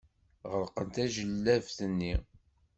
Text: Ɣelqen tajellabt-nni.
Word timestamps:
Ɣelqen 0.51 0.87
tajellabt-nni. 0.95 2.13